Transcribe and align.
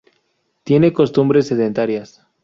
Tiene 0.63 0.93
costumbres 0.93 1.45
sedentarias. 1.45 2.25